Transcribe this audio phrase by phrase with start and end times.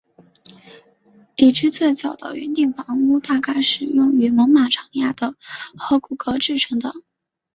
[1.35, 5.13] 已知最早的圆顶房屋大概是用猛犸的长牙
[5.77, 6.91] 和骨骼制成的。